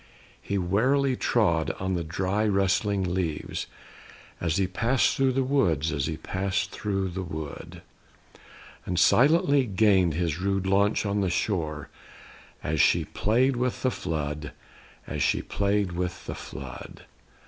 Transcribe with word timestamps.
He 0.41 0.57
warily 0.57 1.15
trod 1.15 1.69
on 1.79 1.93
the 1.93 2.03
dry 2.03 2.47
rustling 2.47 3.03
leaves, 3.13 3.67
As 4.39 4.57
he 4.57 4.65
pass'd 4.65 5.15
thro' 5.17 5.29
the 5.29 5.43
wood; 5.43 5.91
as 5.93 6.07
he 6.07 6.17
pass'd 6.17 6.71
thro' 6.71 7.07
the 7.07 7.21
wood; 7.21 7.83
And 8.83 8.97
silently 8.97 9.67
gain'd 9.67 10.15
his 10.15 10.39
rude 10.41 10.65
launch 10.65 11.05
on 11.05 11.21
the 11.21 11.29
shore, 11.29 11.89
As 12.63 12.81
she 12.81 13.05
play'd 13.05 13.55
with 13.55 13.83
the 13.83 13.91
flood; 13.91 14.53
as 15.05 15.21
she 15.21 15.43
play'd 15.43 15.91
with 15.91 16.25
the 16.25 16.33
flood. 16.33 17.03